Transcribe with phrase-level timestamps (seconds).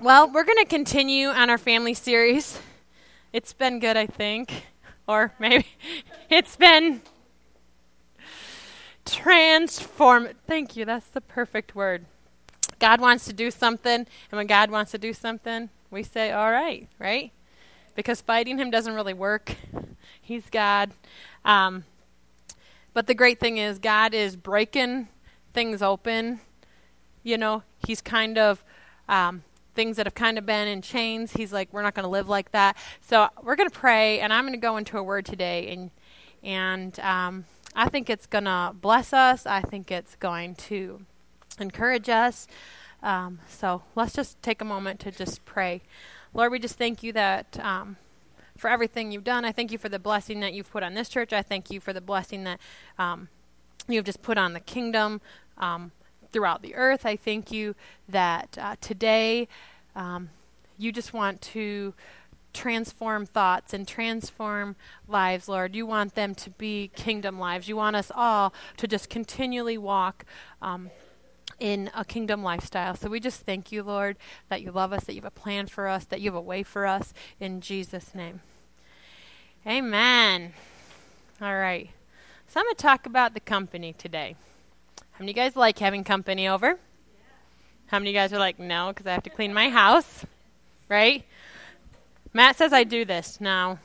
[0.00, 2.60] Well, we're going to continue on our family series.
[3.32, 4.66] It's been good, I think.
[5.08, 5.66] Or maybe
[6.30, 7.02] it's been
[9.04, 10.28] transform.
[10.46, 10.84] Thank you.
[10.84, 12.04] That's the perfect word.
[12.78, 16.52] God wants to do something, and when God wants to do something, we say, all
[16.52, 17.32] right, right?
[17.96, 19.56] Because fighting him doesn't really work.
[20.22, 20.92] He's God.
[21.44, 21.82] Um,
[22.94, 25.08] but the great thing is, God is breaking
[25.52, 26.38] things open.
[27.24, 28.62] You know, He's kind of
[29.08, 29.42] um,
[29.78, 31.34] things that have kind of been in chains.
[31.34, 32.76] He's like, we're not going to live like that.
[33.00, 35.92] So we're going to pray, and I'm going to go into a word today, and
[36.42, 37.44] and um,
[37.76, 39.46] I think it's going to bless us.
[39.46, 41.02] I think it's going to
[41.60, 42.48] encourage us.
[43.04, 45.82] Um, so let's just take a moment to just pray.
[46.34, 47.98] Lord, we just thank you that um,
[48.56, 49.44] for everything you've done.
[49.44, 51.32] I thank you for the blessing that you've put on this church.
[51.32, 52.58] I thank you for the blessing that
[52.98, 53.28] um,
[53.86, 55.20] you've just put on the kingdom.
[55.56, 55.92] Um,
[56.32, 57.06] throughout the earth.
[57.06, 57.74] I thank you
[58.08, 59.48] that uh, today
[59.94, 60.30] um,
[60.78, 61.94] you just want to
[62.52, 65.74] transform thoughts and transform lives, Lord.
[65.74, 67.68] You want them to be kingdom lives.
[67.68, 70.24] You want us all to just continually walk.
[70.62, 70.90] Um,
[71.60, 72.94] in a kingdom lifestyle.
[72.94, 74.16] So we just thank you, Lord,
[74.48, 76.40] that you love us, that you have a plan for us, that you have a
[76.40, 77.12] way for us.
[77.40, 78.42] In Jesus' name.
[79.66, 80.52] Amen.
[81.42, 81.90] All right.
[82.46, 84.36] So I'm going to talk about the company today.
[85.18, 86.78] How many of you guys like having company over?
[87.86, 90.24] How many of you guys are like, no, because I have to clean my house?
[90.88, 91.24] Right?
[92.32, 93.80] Matt says I do this now.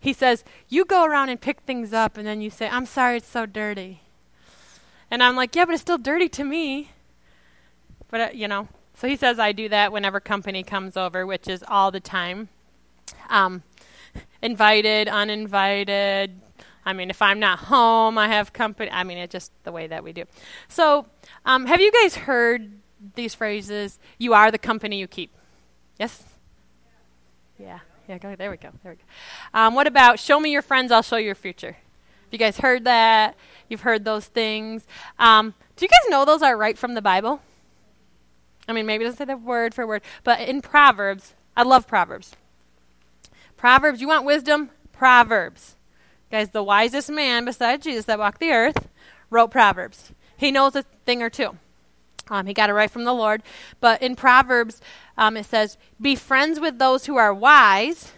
[0.00, 3.18] He says, you go around and pick things up, and then you say, I'm sorry
[3.18, 4.02] it's so dirty.
[5.12, 6.90] And I'm like, yeah, but it's still dirty to me.
[8.08, 11.46] But, uh, you know, so he says I do that whenever company comes over, which
[11.46, 12.48] is all the time.
[13.30, 13.62] Um,
[14.42, 16.40] invited, uninvited,
[16.88, 18.90] I mean, if I'm not home, I have company.
[18.90, 20.24] I mean, it's just the way that we do.
[20.68, 21.04] So,
[21.44, 22.70] um, have you guys heard
[23.14, 23.98] these phrases?
[24.16, 25.30] You are the company you keep.
[25.98, 26.24] Yes?
[27.58, 27.80] Yeah.
[28.08, 28.70] Yeah, go, there we go.
[28.82, 29.02] There we go.
[29.52, 31.72] Um, what about show me your friends, I'll show you your future?
[31.72, 33.36] Have you guys heard that?
[33.68, 34.86] You've heard those things.
[35.18, 37.42] Um, do you guys know those are right from the Bible?
[38.66, 41.86] I mean, maybe it doesn't say the word for word, but in Proverbs, I love
[41.86, 42.34] Proverbs.
[43.58, 44.70] Proverbs, you want wisdom?
[44.90, 45.74] Proverbs.
[46.30, 48.88] Guys, the wisest man besides Jesus that walked the earth
[49.30, 50.12] wrote Proverbs.
[50.36, 51.56] He knows a thing or two.
[52.30, 53.42] Um, he got it right from the Lord.
[53.80, 54.80] But in Proverbs,
[55.16, 58.12] um, it says, Be friends with those who are wise,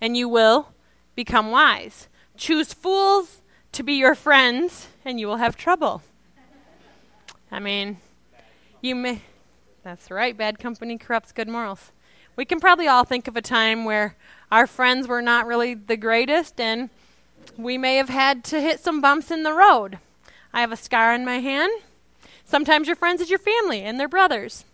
[0.00, 0.68] and you will
[1.14, 2.08] become wise.
[2.36, 6.02] Choose fools to be your friends, and you will have trouble.
[7.52, 7.98] I mean,
[8.80, 9.20] you may.
[9.82, 10.36] That's right.
[10.36, 11.92] Bad company corrupts good morals.
[12.36, 14.16] We can probably all think of a time where
[14.50, 16.88] our friends were not really the greatest, and
[17.56, 19.98] we may have had to hit some bumps in the road.
[20.52, 21.72] I have a scar on my hand.
[22.44, 24.64] Sometimes your friends is your family and they're brothers.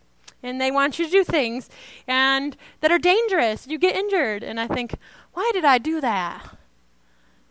[0.43, 1.69] And they want you to do things
[2.07, 3.67] and that are dangerous.
[3.67, 4.43] You get injured.
[4.43, 4.95] And I think,
[5.33, 6.57] why did I do that?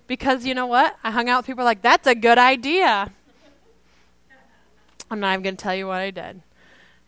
[0.08, 0.96] Because you know what?
[1.04, 3.12] I hung out with people like, that's a good idea.
[5.09, 6.42] I'm not even going to tell you what I did.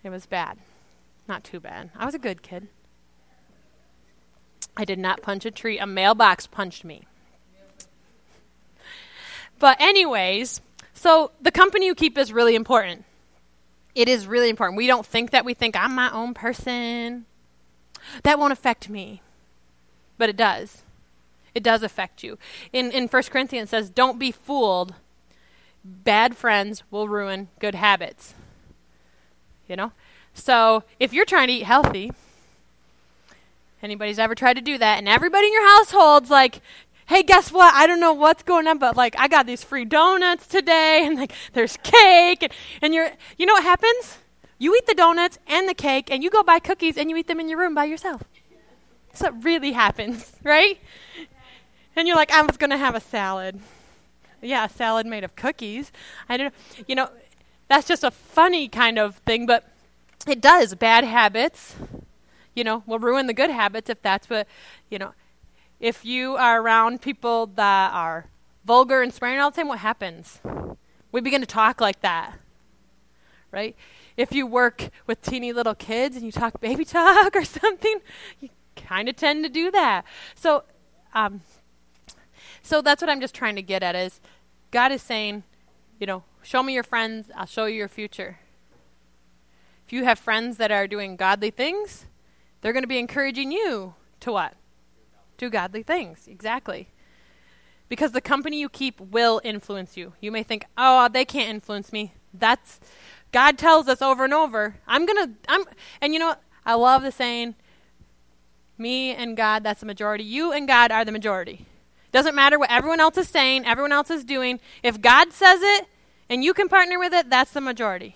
[0.04, 0.58] It was bad.
[1.28, 1.90] Not too bad.
[1.96, 2.68] I was a good kid.
[4.76, 5.80] I did not punch a tree.
[5.80, 7.04] A mailbox punched me.
[9.60, 10.62] But, anyways,
[10.94, 13.06] so the company you keep is really important.
[13.96, 14.78] It is really important.
[14.78, 17.26] We don't think that we think I'm my own person.
[18.24, 19.22] That won't affect me.
[20.18, 20.84] But it does.
[21.56, 22.38] It does affect you.
[22.72, 24.94] In in 1 Corinthians says, "Don't be fooled.
[25.84, 28.36] Bad friends will ruin good habits."
[29.68, 29.92] You know?
[30.34, 32.12] So, if you're trying to eat healthy,
[33.82, 36.62] anybody's ever tried to do that and everybody in your household's like,
[37.08, 37.74] hey, guess what?
[37.74, 41.18] I don't know what's going on, but like I got these free donuts today, and
[41.18, 44.20] like there's cake, and, and you're, you know what happens?
[44.60, 47.28] You eat the donuts and the cake, and you go buy cookies, and you eat
[47.28, 48.24] them in your room by yourself.
[49.10, 50.80] That's what really happens, right?
[51.96, 53.60] And you're like, I was to have a salad.
[54.42, 55.92] Yeah, a salad made of cookies.
[56.30, 56.54] I don't,
[56.88, 57.10] you know,
[57.68, 59.68] that's just a funny kind of thing, but
[60.28, 60.76] it does.
[60.76, 61.76] Bad habits,
[62.54, 64.48] you know, will ruin the good habits if that's what,
[64.92, 65.14] you know,
[65.80, 68.28] if you are around people that are
[68.66, 70.40] vulgar and swearing all the time, what happens?
[71.12, 72.34] We begin to talk like that,
[73.52, 73.76] right?
[74.18, 78.00] If you work with teeny little kids and you talk baby talk or something,
[78.40, 80.04] you kind of tend to do that.
[80.36, 80.64] So,
[81.14, 81.42] um,
[82.62, 84.20] so that's what I'm just trying to get at is
[84.72, 85.44] God is saying,
[86.00, 88.40] you know, show me your friends, I'll show you your future.
[89.86, 92.06] If you have friends that are doing godly things,
[92.60, 94.57] they're going to be encouraging you to what?
[95.38, 96.28] Do godly things.
[96.28, 96.90] Exactly.
[97.90, 100.14] Because the company you keep will influence you.
[100.20, 102.80] You may think, "Oh, they can't influence me." That's
[103.32, 105.64] God tells us over and over, "I'm going to I'm
[106.02, 106.36] and you know,
[106.66, 107.56] I love the saying,
[108.78, 110.24] me and God, that's the majority.
[110.24, 111.66] You and God are the majority.
[112.12, 114.60] Doesn't matter what everyone else is saying, everyone else is doing.
[114.84, 115.88] If God says it
[116.30, 118.16] and you can partner with it, that's the majority.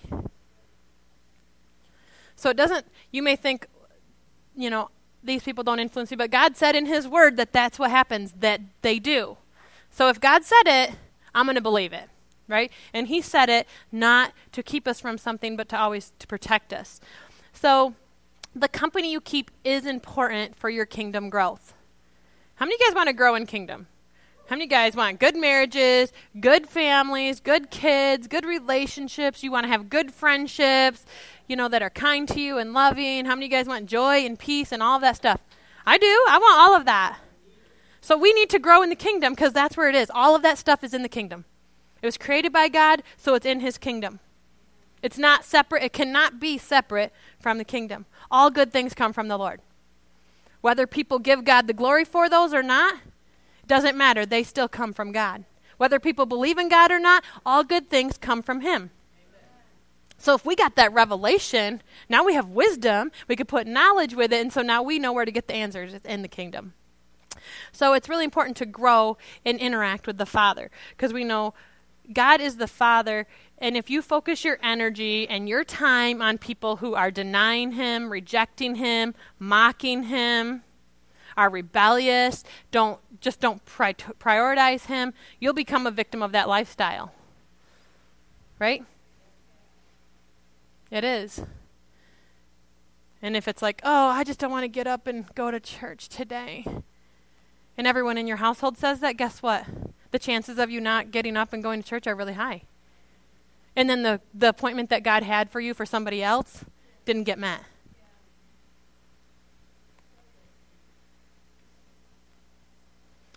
[2.36, 3.66] So it doesn't, you may think,
[4.56, 4.90] you know,
[5.22, 8.32] these people don't influence me, but God said in His Word that that's what happens,
[8.40, 9.36] that they do.
[9.90, 10.90] So if God said it,
[11.34, 12.08] I'm going to believe it,
[12.48, 12.70] right?
[12.92, 16.72] And He said it not to keep us from something, but to always to protect
[16.72, 17.00] us.
[17.52, 17.94] So
[18.54, 21.74] the company you keep is important for your kingdom growth.
[22.56, 23.86] How many of you guys want to grow in kingdom?
[24.48, 29.42] How many guys want good marriages, good families, good kids, good relationships?
[29.42, 31.06] You want to have good friendships,
[31.52, 33.26] you know, that are kind to you and loving?
[33.26, 35.42] How many of you guys want joy and peace and all of that stuff?
[35.84, 36.24] I do.
[36.30, 37.18] I want all of that.
[38.00, 40.10] So we need to grow in the kingdom because that's where it is.
[40.14, 41.44] All of that stuff is in the kingdom.
[42.00, 44.20] It was created by God, so it's in his kingdom.
[45.02, 45.82] It's not separate.
[45.82, 48.06] It cannot be separate from the kingdom.
[48.30, 49.60] All good things come from the Lord.
[50.62, 52.94] Whether people give God the glory for those or not,
[53.66, 54.24] doesn't matter.
[54.24, 55.44] They still come from God.
[55.76, 58.90] Whether people believe in God or not, all good things come from Him.
[60.22, 64.32] So if we got that revelation, now we have wisdom, we could put knowledge with
[64.32, 66.74] it, and so now we know where to get the answers in the kingdom.
[67.72, 71.54] So it's really important to grow and interact with the Father because we know
[72.12, 73.26] God is the Father,
[73.58, 78.08] and if you focus your energy and your time on people who are denying Him,
[78.08, 80.62] rejecting Him, mocking Him,
[81.36, 87.12] are rebellious, don't just don't pri- prioritize Him, you'll become a victim of that lifestyle.
[88.60, 88.84] Right?
[90.92, 91.42] It is.
[93.22, 95.58] And if it's like, oh, I just don't want to get up and go to
[95.58, 96.66] church today,
[97.78, 99.64] and everyone in your household says that, guess what?
[100.10, 102.64] The chances of you not getting up and going to church are really high.
[103.74, 106.66] And then the, the appointment that God had for you for somebody else
[107.06, 107.62] didn't get met.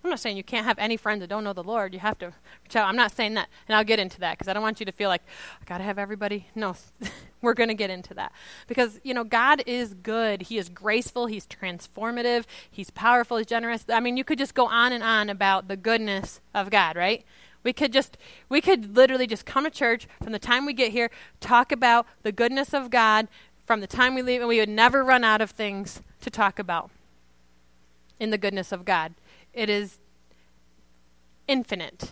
[0.06, 1.92] I'm not saying you can't have any friends that don't know the Lord.
[1.92, 2.28] You have to
[2.64, 2.88] reach out.
[2.88, 3.50] I'm not saying that.
[3.68, 5.24] And I'll get into that because I don't want you to feel like,
[5.60, 6.46] I got to have everybody.
[6.54, 6.76] No,
[7.46, 8.34] we're going to get into that.
[8.68, 10.44] Because, you know, God is good.
[10.44, 11.28] He is graceful.
[11.28, 12.46] He's transformative.
[12.70, 13.38] He's powerful.
[13.38, 13.86] He's generous.
[13.88, 17.24] I mean, you could just go on and on about the goodness of God, right?
[17.64, 18.18] We could just,
[18.50, 21.10] we could literally just come to church from the time we get here,
[21.40, 23.28] talk about the goodness of God
[23.66, 26.60] from the time we leave, and we would never run out of things to talk
[26.60, 26.92] about
[28.20, 29.16] in the goodness of God
[29.56, 30.00] it is
[31.48, 32.12] infinite.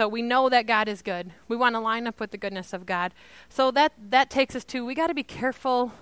[0.00, 1.30] So we know that God is good.
[1.46, 3.12] We want to line up with the goodness of God.
[3.50, 5.92] So that that takes us to we got to be careful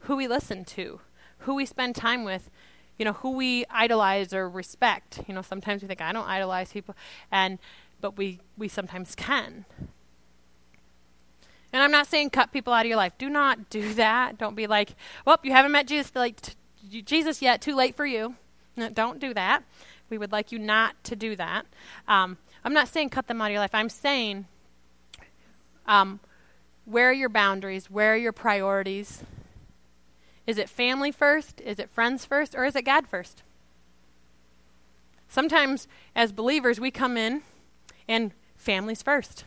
[0.00, 1.00] who we listen to,
[1.38, 2.50] who we spend time with,
[2.98, 5.20] you know, who we idolize or respect.
[5.26, 6.94] You know, sometimes we think I don't idolize people
[7.32, 7.58] and
[8.02, 9.64] but we we sometimes can.
[11.72, 13.14] And I'm not saying cut people out of your life.
[13.16, 14.36] Do not do that.
[14.36, 17.62] Don't be like, "Well, you haven't met Jesus like t- Jesus yet.
[17.62, 18.34] Too late for you."
[18.94, 19.62] don't do that.
[20.10, 21.66] We would like you not to do that.
[22.06, 23.74] Um, I'm not saying cut them out of your life.
[23.74, 24.46] I'm saying
[25.86, 26.20] um,
[26.84, 27.90] where are your boundaries?
[27.90, 29.22] Where are your priorities?
[30.46, 31.60] Is it family first?
[31.60, 32.54] Is it friends first?
[32.54, 33.42] Or is it God first?
[35.28, 37.42] Sometimes, as believers, we come in
[38.08, 39.44] and families first.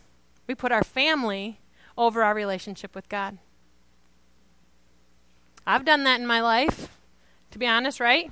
[0.47, 1.59] We put our family
[1.97, 3.39] over our relationship with God.
[5.65, 6.89] I've done that in my life,
[7.51, 8.31] to be honest, right?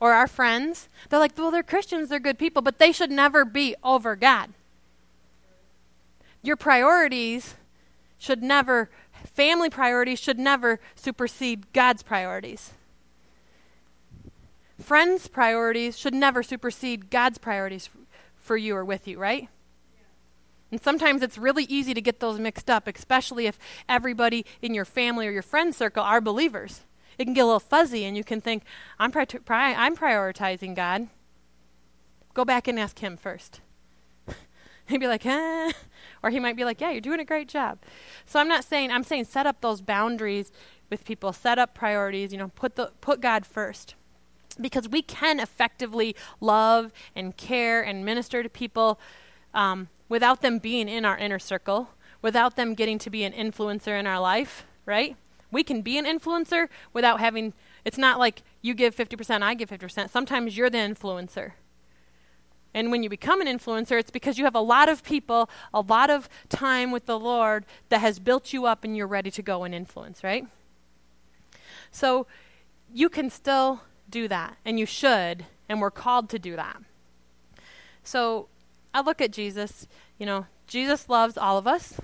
[0.00, 0.88] Or our friends.
[1.08, 4.50] They're like, well, they're Christians, they're good people, but they should never be over God.
[6.42, 7.54] Your priorities
[8.18, 8.90] should never,
[9.24, 12.72] family priorities should never supersede God's priorities.
[14.80, 17.88] Friends' priorities should never supersede God's priorities
[18.36, 19.48] for you or with you, right?
[20.70, 23.58] And sometimes it's really easy to get those mixed up, especially if
[23.88, 26.80] everybody in your family or your friend circle are believers
[27.18, 28.62] it can get a little fuzzy and you can think,
[28.98, 31.08] I'm, pri- pri- I'm prioritizing God.
[32.34, 33.60] Go back and ask Him first.
[34.86, 35.72] He'd be like, eh.
[36.22, 37.78] Or he might be like, yeah, you're doing a great job.
[38.26, 40.50] So I'm not saying, I'm saying set up those boundaries
[40.90, 43.94] with people, set up priorities, you know, put, the, put God first.
[44.60, 48.98] Because we can effectively love and care and minister to people
[49.52, 51.90] um, without them being in our inner circle,
[52.22, 55.16] without them getting to be an influencer in our life, right?
[55.54, 59.70] We can be an influencer without having, it's not like you give 50%, I give
[59.70, 60.10] 50%.
[60.10, 61.52] Sometimes you're the influencer.
[62.74, 65.80] And when you become an influencer, it's because you have a lot of people, a
[65.80, 69.42] lot of time with the Lord that has built you up and you're ready to
[69.42, 70.46] go and influence, right?
[71.92, 72.26] So
[72.92, 76.76] you can still do that, and you should, and we're called to do that.
[78.02, 78.48] So
[78.92, 79.86] I look at Jesus,
[80.18, 82.00] you know, Jesus loves all of us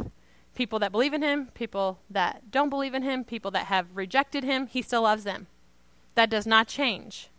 [0.60, 4.44] people that believe in him, people that don't believe in him, people that have rejected
[4.44, 5.46] him, he still loves them.
[6.16, 7.30] That does not change.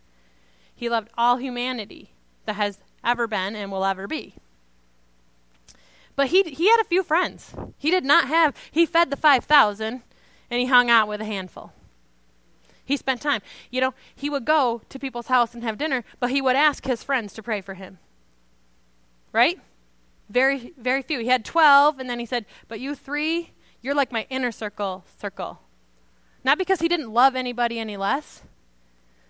[0.74, 2.10] He loved all humanity
[2.46, 4.34] that has ever been and will ever be.
[6.16, 7.54] But he, he had a few friends.
[7.78, 10.02] He did not have, he fed the 5,000
[10.50, 11.72] and he hung out with a handful.
[12.84, 13.40] He spent time.
[13.70, 16.86] You know, he would go to people's house and have dinner, but he would ask
[16.86, 17.98] his friends to pray for him.
[19.30, 19.60] Right?
[20.28, 21.20] Very, very few.
[21.20, 23.50] He had 12, and then he said, But you three,
[23.80, 25.60] you're like my inner circle circle.
[26.44, 28.42] Not because he didn't love anybody any less,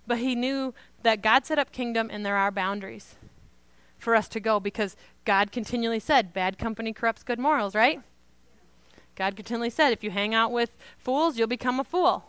[0.06, 3.16] but he knew that God set up kingdom and there are boundaries
[3.98, 8.00] for us to go because God continually said, bad company corrupts good morals, right?
[9.14, 12.24] God continually said, if you hang out with fools, you'll become a fool.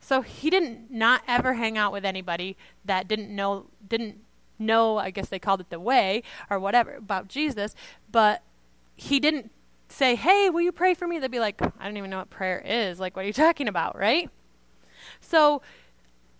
[0.00, 4.16] So he didn't not ever hang out with anybody that didn't know didn't
[4.58, 7.74] know, I guess they called it the way or whatever about Jesus,
[8.10, 8.42] but
[8.94, 9.50] he didn't
[9.88, 12.30] say, "Hey, will you pray for me?" They'd be like, "I don't even know what
[12.30, 13.00] prayer is.
[13.00, 14.30] Like, what are you talking about?" Right?
[15.20, 15.62] So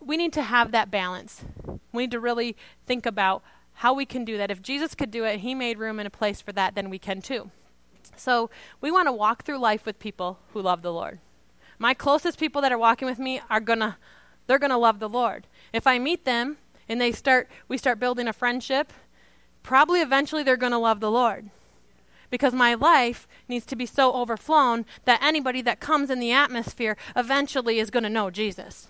[0.00, 1.44] we need to have that balance.
[1.92, 3.42] We need to really think about
[3.74, 4.50] how we can do that.
[4.50, 6.98] If Jesus could do it, he made room and a place for that, then we
[6.98, 7.50] can too.
[8.16, 8.50] So
[8.80, 11.20] we want to walk through life with people who love the Lord.
[11.78, 13.98] My closest people that are walking with me are gonna
[14.46, 15.46] they're gonna love the Lord.
[15.72, 16.58] If I meet them
[16.88, 18.92] and they start we start building a friendship,
[19.62, 21.50] probably eventually they're gonna love the Lord.
[22.32, 26.96] Because my life needs to be so overflown that anybody that comes in the atmosphere
[27.14, 28.88] eventually is going to know Jesus.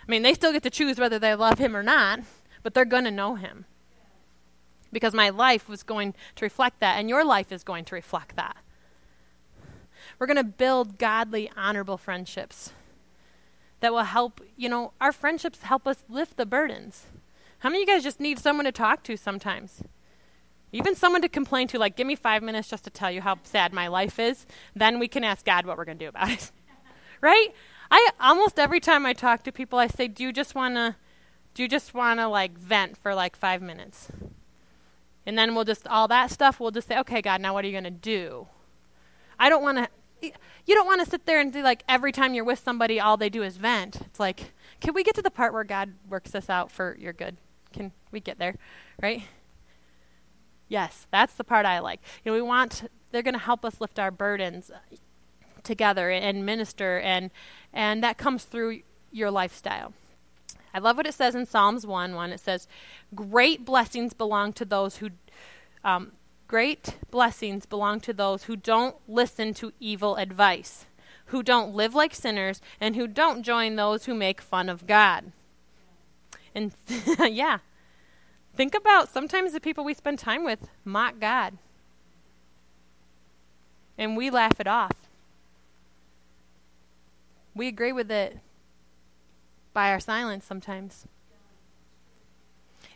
[0.00, 2.20] I mean, they still get to choose whether they love him or not,
[2.62, 3.64] but they're going to know him.
[4.92, 8.36] Because my life was going to reflect that, and your life is going to reflect
[8.36, 8.56] that.
[10.20, 12.72] We're going to build godly, honorable friendships
[13.80, 17.06] that will help, you know, our friendships help us lift the burdens.
[17.60, 19.82] How many of you guys just need someone to talk to sometimes?
[20.72, 23.38] Even someone to complain to, like, give me five minutes just to tell you how
[23.42, 24.46] sad my life is.
[24.74, 26.52] Then we can ask God what we're going to do about it.
[27.20, 27.48] right?
[27.90, 30.96] I almost every time I talk to people, I say, "Do you just want to,
[31.54, 34.08] do you just want to like vent for like five minutes?"
[35.26, 36.60] And then we'll just all that stuff.
[36.60, 38.46] We'll just say, "Okay, God, now what are you going to do?"
[39.38, 39.88] I don't want to.
[40.22, 43.16] You don't want to sit there and do like every time you're with somebody, all
[43.16, 43.96] they do is vent.
[44.02, 47.12] It's like, can we get to the part where God works this out for your
[47.12, 47.36] good?
[47.72, 48.56] Can we get there,
[49.02, 49.24] right?
[50.68, 52.00] Yes, that's the part I like.
[52.24, 52.90] You know, we want.
[53.10, 54.70] They're going to help us lift our burdens
[55.62, 57.30] together and minister and
[57.72, 58.80] and that comes through
[59.12, 59.92] your lifestyle.
[60.72, 62.32] I love what it says in Psalms 1 1.
[62.32, 62.68] It says,
[63.14, 65.10] Great blessings belong to those who.
[65.82, 66.12] Um,
[66.50, 70.84] great blessings belong to those who don't listen to evil advice,
[71.26, 75.30] who don't live like sinners, and who don't join those who make fun of God.
[76.52, 76.72] And
[77.20, 77.58] yeah,
[78.56, 81.56] think about sometimes the people we spend time with mock God.
[83.96, 84.96] And we laugh it off.
[87.54, 88.40] We agree with it
[89.72, 91.06] by our silence sometimes.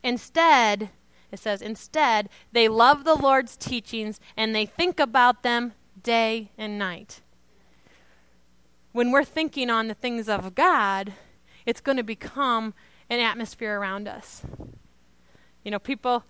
[0.02, 0.90] Instead,
[1.34, 5.72] it says, instead, they love the Lord's teachings and they think about them
[6.02, 7.20] day and night.
[8.92, 11.12] When we're thinking on the things of God,
[11.66, 12.74] it's going to become
[13.10, 14.42] an atmosphere around us.
[15.64, 16.24] You know, people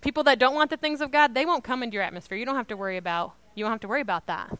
[0.00, 2.38] people that don't want the things of God, they won't come into your atmosphere.
[2.38, 4.58] You don't have to worry about you don't have to worry about that.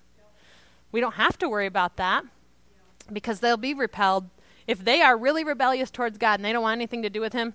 [0.93, 2.25] We don't have to worry about that
[3.13, 4.29] because they'll be repelled.
[4.67, 7.33] If they are really rebellious towards God and they don't want anything to do with
[7.33, 7.55] Him,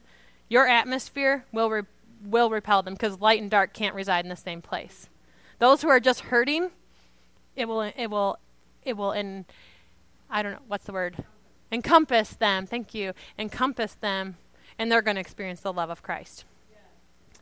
[0.50, 1.84] your atmosphere will, re-
[2.24, 5.10] will repel them because light and dark can't reside in the same place.
[5.60, 6.72] Those who are just hurting,
[7.56, 8.38] it will, it will,
[8.84, 9.46] it will, in,
[10.30, 11.24] I don't know, what's the word?
[11.72, 12.68] Encompass them.
[12.68, 13.14] Thank you.
[13.40, 14.38] Encompass them,
[14.78, 16.46] and they're going to experience the love of Christ.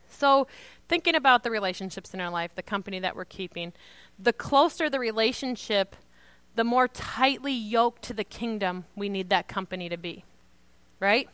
[0.09, 0.47] So,
[0.87, 3.73] thinking about the relationships in our life, the company that we're keeping,
[4.19, 5.95] the closer the relationship
[6.55, 10.23] the more tightly yoked to the kingdom we need that company to be.
[10.99, 11.29] Right?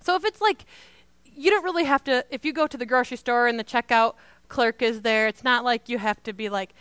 [0.00, 0.64] So if it's like,
[1.36, 4.14] you don't really have to, if you go to the grocery store and the checkout
[4.48, 6.74] clerk is there, it's not like you have to be like,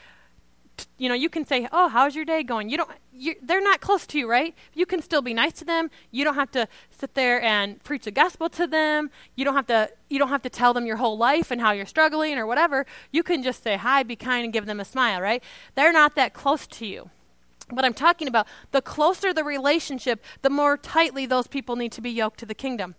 [0.98, 2.92] you know, you can say, "Oh, how's your day going?" You don't.
[3.14, 4.56] You, they're not close to you, right?
[4.74, 5.92] You can still be nice to them.
[6.12, 9.12] You don't have to sit there and preach the gospel to them.
[9.36, 9.92] You don't have to.
[10.10, 12.86] You don't have to tell them your whole life and how you're struggling or whatever.
[13.12, 15.44] You can just say hi, be kind, and give them a smile, right?
[15.76, 17.12] They're not that close to you
[17.72, 22.02] But I'm talking about, the closer the relationship, the more tightly those people need to
[22.02, 22.96] be yoked to the kingdom.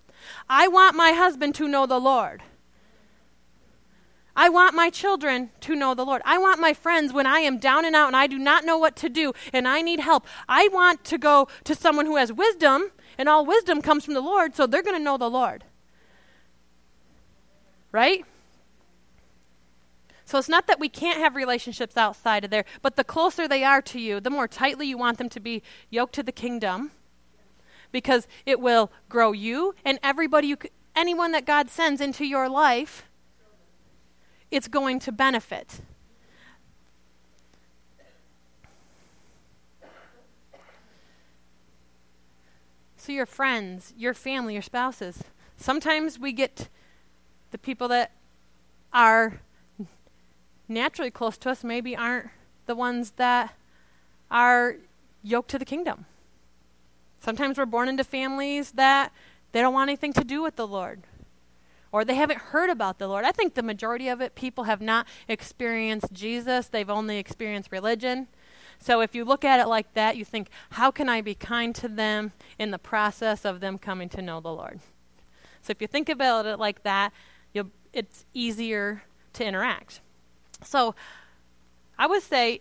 [0.48, 2.42] I want my husband to know the Lord.
[4.36, 6.20] I want my children to know the Lord.
[6.24, 8.78] I want my friends when I am down and out and I do not know
[8.78, 10.26] what to do and I need help.
[10.48, 14.20] I want to go to someone who has wisdom, and all wisdom comes from the
[14.20, 15.64] Lord, so they're going to know the Lord.
[17.92, 18.24] Right?
[20.24, 23.62] So it's not that we can't have relationships outside of there, but the closer they
[23.62, 26.90] are to you, the more tightly you want them to be yoked to the kingdom
[27.94, 30.58] because it will grow you and everybody you
[30.94, 33.06] anyone that God sends into your life
[34.50, 35.80] it's going to benefit.
[42.96, 45.24] So, your friends, your family, your spouses.
[45.56, 46.68] Sometimes we get
[47.50, 48.12] the people that
[48.92, 49.40] are
[50.68, 52.30] naturally close to us, maybe aren't
[52.66, 53.54] the ones that
[54.30, 54.76] are
[55.22, 56.06] yoked to the kingdom.
[57.24, 59.10] Sometimes we're born into families that
[59.52, 61.04] they don't want anything to do with the Lord
[61.90, 63.24] or they haven't heard about the Lord.
[63.24, 68.28] I think the majority of it, people have not experienced Jesus, they've only experienced religion.
[68.78, 71.74] So if you look at it like that, you think, how can I be kind
[71.76, 74.80] to them in the process of them coming to know the Lord?
[75.62, 77.10] So if you think about it like that,
[77.94, 80.00] it's easier to interact.
[80.62, 80.94] So
[81.96, 82.60] I would say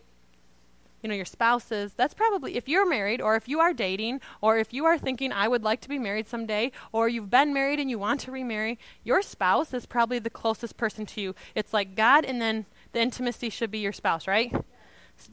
[1.03, 4.57] you know, your spouses, that's probably, if you're married or if you are dating or
[4.57, 7.79] if you are thinking, I would like to be married someday or you've been married
[7.79, 11.35] and you want to remarry, your spouse is probably the closest person to you.
[11.55, 14.55] It's like God and then the intimacy should be your spouse, right?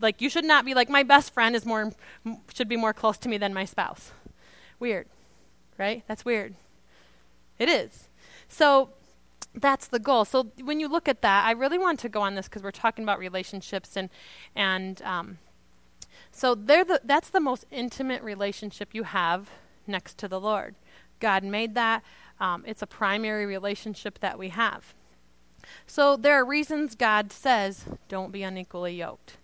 [0.00, 1.92] Like you should not be like, my best friend is more,
[2.52, 4.10] should be more close to me than my spouse.
[4.80, 5.06] Weird,
[5.78, 6.02] right?
[6.08, 6.56] That's weird.
[7.60, 8.08] It is.
[8.48, 8.90] So,
[9.54, 10.24] that's the goal.
[10.24, 12.70] So when you look at that, I really want to go on this because we're
[12.70, 14.08] talking about relationships and
[14.54, 15.38] and um,
[16.30, 19.50] so they're the, that's the most intimate relationship you have
[19.86, 20.74] next to the Lord.
[21.18, 22.02] God made that.
[22.40, 24.94] Um, it's a primary relationship that we have.
[25.86, 29.36] So there are reasons God says, don't be unequally yoked.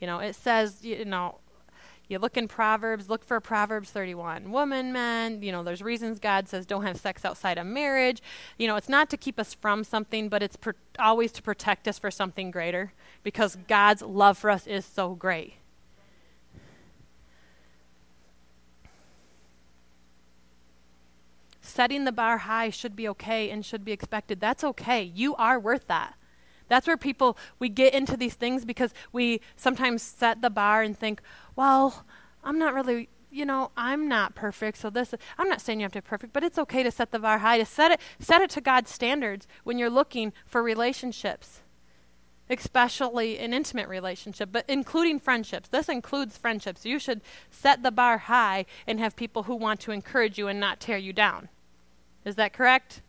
[0.00, 1.38] You know, it says, you know,
[2.08, 4.50] you look in Proverbs, look for Proverbs 31.
[4.50, 8.22] Woman, men, you know, there's reasons God says don't have sex outside of marriage.
[8.58, 10.58] You know, it's not to keep us from something, but it's
[10.98, 12.92] always to protect us for something greater
[13.22, 15.54] because God's love for us is so great.
[21.72, 24.40] Setting the bar high should be okay and should be expected.
[24.40, 25.02] That's okay.
[25.02, 26.14] You are worth that.
[26.68, 30.96] That's where people, we get into these things because we sometimes set the bar and
[30.96, 31.20] think,
[31.56, 32.06] well,
[32.44, 34.78] I'm not really, you know, I'm not perfect.
[34.78, 37.10] So this, I'm not saying you have to be perfect, but it's okay to set
[37.10, 40.62] the bar high, to set it, set it to God's standards when you're looking for
[40.62, 41.62] relationships
[42.50, 45.68] especially an intimate relationship, but including friendships.
[45.68, 46.84] This includes friendships.
[46.84, 50.60] You should set the bar high and have people who want to encourage you and
[50.60, 51.48] not tear you down.
[52.24, 53.02] Is that correct?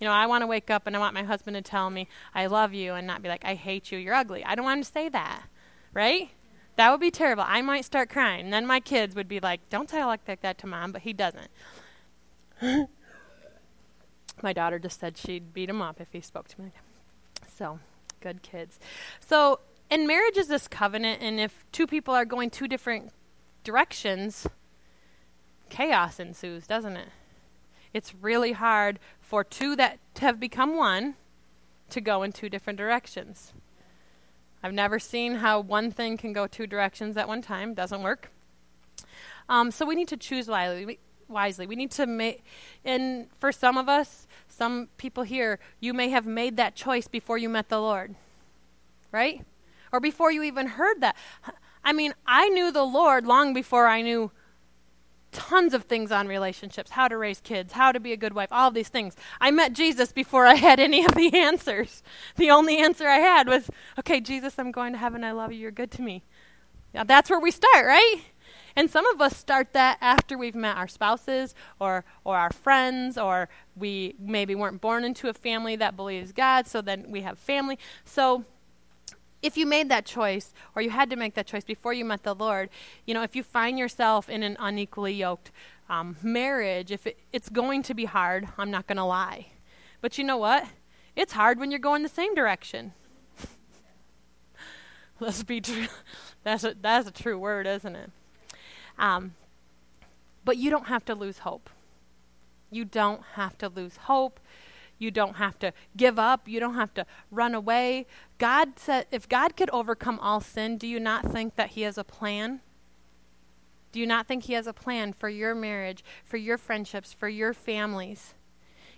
[0.00, 2.08] You know, I want to wake up and I want my husband to tell me,
[2.34, 4.44] I love you, and not be like, I hate you, you're ugly.
[4.44, 5.44] I don't want him to say that,
[5.92, 6.30] right?
[6.76, 7.44] That would be terrible.
[7.46, 8.46] I might start crying.
[8.46, 11.12] And then my kids would be like, Don't tell like that to mom, but he
[11.12, 11.50] doesn't.
[14.42, 16.72] my daughter just said she'd beat him up if he spoke to me.
[17.46, 17.78] So,
[18.20, 18.78] good kids.
[19.20, 23.12] So, in marriage is this covenant, and if two people are going two different
[23.62, 24.46] directions,
[25.68, 27.08] chaos ensues, doesn't it?
[27.92, 31.14] It's really hard for two that have become one
[31.90, 33.52] to go in two different directions.
[34.62, 37.74] I've never seen how one thing can go two directions at one time.
[37.74, 38.30] Doesn't work.
[39.48, 40.86] Um, so we need to choose wisely.
[40.86, 41.66] We, wisely.
[41.66, 42.44] We need to make,
[42.84, 47.38] and for some of us, some people here, you may have made that choice before
[47.38, 48.14] you met the Lord,
[49.10, 49.44] right?
[49.90, 51.16] Or before you even heard that.
[51.84, 54.30] I mean, I knew the Lord long before I knew
[55.32, 58.50] tons of things on relationships how to raise kids, how to be a good wife,
[58.52, 59.16] all of these things.
[59.40, 62.02] I met Jesus before I had any of the answers.
[62.36, 65.24] The only answer I had was, okay, Jesus, I'm going to heaven.
[65.24, 65.58] I love you.
[65.58, 66.22] You're good to me.
[66.94, 68.18] Now, that's where we start, right?
[68.76, 73.18] And some of us start that after we've met our spouses or, or our friends,
[73.18, 77.38] or we maybe weren't born into a family that believes God, so then we have
[77.38, 77.78] family.
[78.04, 78.44] So
[79.42, 82.22] if you made that choice or you had to make that choice before you met
[82.22, 82.70] the Lord,
[83.06, 85.50] you know, if you find yourself in an unequally yoked
[85.88, 89.48] um, marriage, if it, it's going to be hard, I'm not going to lie.
[90.00, 90.66] But you know what?
[91.16, 92.92] It's hard when you're going the same direction.
[95.20, 95.86] Let's be true.
[96.44, 98.10] That's a, that's a true word, isn't it?
[98.98, 99.34] Um,
[100.44, 101.70] but you don't have to lose hope.
[102.68, 104.40] You don't have to lose hope.
[104.98, 106.48] You don't have to give up.
[106.48, 108.06] You don't have to run away.
[108.38, 111.98] God said, if God could overcome all sin, do you not think that He has
[111.98, 112.60] a plan?
[113.90, 117.28] Do you not think He has a plan for your marriage, for your friendships, for
[117.28, 118.34] your families?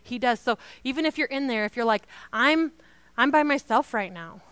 [0.02, 0.40] He does.
[0.40, 2.72] So even if you're in there, if you're like, I'm,
[3.16, 4.42] I'm by myself right now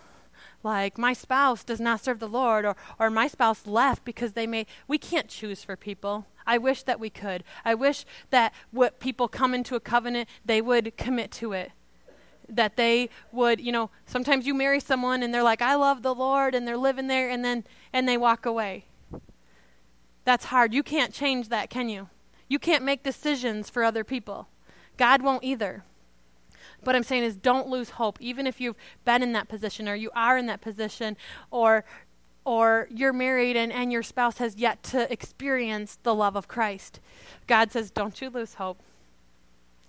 [0.62, 4.46] like my spouse does not serve the Lord or, or my spouse left because they
[4.46, 6.26] may we can't choose for people.
[6.46, 7.44] I wish that we could.
[7.64, 11.72] I wish that what people come into a covenant, they would commit to it.
[12.48, 16.14] that they would, you know, sometimes you marry someone and they're like, I love the
[16.14, 18.84] Lord, and they're living there, and then and they walk away.
[20.24, 20.72] That's hard.
[20.74, 22.08] You can't change that, can you?
[22.48, 24.48] You can't make decisions for other people.
[24.96, 25.84] God won't either.
[26.84, 29.94] What I'm saying is don't lose hope, even if you've been in that position or
[29.94, 31.16] you are in that position
[31.50, 31.84] or
[32.44, 36.98] or you're married and, and your spouse has yet to experience the love of Christ.
[37.46, 38.82] God says, Don't you lose hope.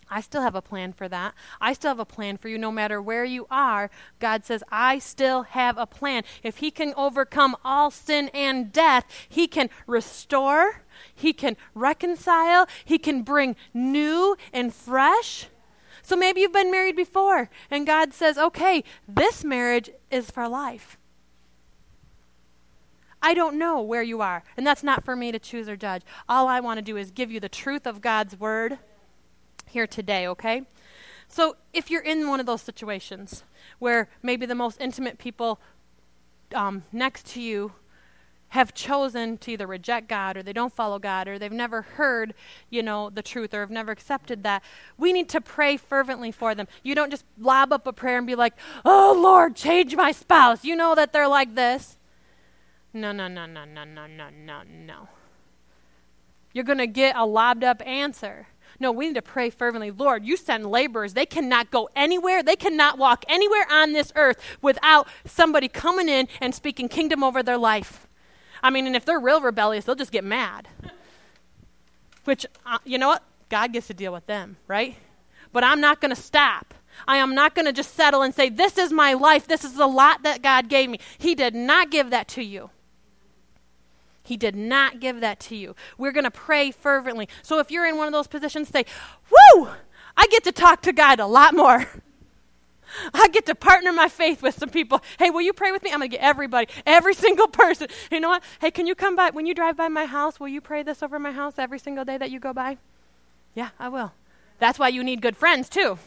[0.10, 1.34] I still have a plan for that.
[1.60, 3.90] I still have a plan for you no matter where you are.
[4.20, 6.24] God says, I still have a plan.
[6.44, 10.84] If He can overcome all sin and death, He can restore,
[11.16, 15.48] He can reconcile, He can bring new and fresh.
[16.04, 20.98] So maybe you've been married before, and God says, okay, this marriage is for life.
[23.22, 26.02] I don't know where you are, and that's not for me to choose or judge.
[26.28, 28.80] All I want to do is give you the truth of God's word
[29.66, 30.64] here today, okay?
[31.30, 33.46] So if you're in one of those situations
[33.80, 35.62] where maybe the most intimate people
[36.54, 37.72] um, next to you
[38.54, 42.36] have chosen to either reject God or they don't follow God or they've never heard,
[42.70, 44.62] you know, the truth or have never accepted that,
[44.96, 46.68] we need to pray fervently for them.
[46.84, 48.54] You don't just lob up a prayer and be like,
[48.86, 51.98] "Oh Lord, change my spouse." You know that they're like this.
[52.94, 55.08] No, no, no, no, no, no, no, no, no.
[56.54, 58.50] You're going to get a lobbed up answer.
[58.80, 59.90] No, we need to pray fervently.
[59.90, 61.16] Lord, you send laborers.
[61.16, 62.44] They cannot go anywhere.
[62.44, 67.42] They cannot walk anywhere on this earth without somebody coming in and speaking kingdom over
[67.42, 68.03] their life.
[68.64, 70.70] I mean, and if they're real rebellious, they'll just get mad.
[72.24, 73.24] Which, uh, you know what?
[73.50, 74.96] God gets to deal with them, right?
[75.52, 76.74] But I'm not going to stop.
[77.08, 79.48] I am not going to just settle and say, This is my life.
[79.48, 81.00] This is the lot that God gave me.
[81.18, 82.70] He did not give that to you.
[84.24, 85.76] He did not give that to you.
[85.98, 87.28] We're going to pray fervently.
[87.42, 88.86] So if you're in one of those positions, say,
[89.30, 89.68] Woo!
[90.16, 91.86] I get to talk to God a lot more.
[93.14, 95.02] I get to partner my faith with some people.
[95.18, 95.92] Hey, will you pray with me?
[95.92, 97.88] I'm going to get everybody, every single person.
[98.12, 98.44] You know what?
[98.60, 99.32] Hey, can you come by?
[99.32, 102.06] When you drive by my house, will you pray this over my house every single
[102.06, 102.78] day that you go by?
[103.56, 104.14] Yeah, I will.
[104.60, 105.98] That's why you need good friends, too.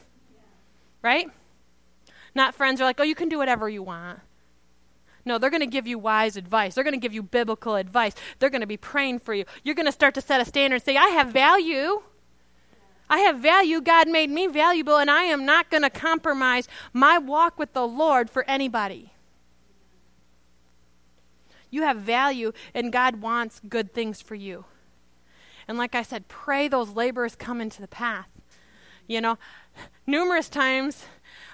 [1.03, 1.31] Right?
[2.35, 4.21] Not friends are like, oh, you can do whatever you want.
[5.25, 6.75] No, they're going to give you wise advice.
[6.75, 8.15] They're going to give you biblical advice.
[8.39, 9.45] They're going to be praying for you.
[9.65, 12.03] You're going to start to set a standard and say, I have value.
[13.09, 13.81] I have value.
[13.81, 17.87] God made me valuable, and I am not going to compromise my walk with the
[17.87, 19.13] Lord for anybody.
[21.71, 24.65] You have value, and God wants good things for you.
[25.69, 28.29] And like I said, pray those laborers come into the path.
[29.07, 29.39] You know,
[30.07, 31.05] numerous times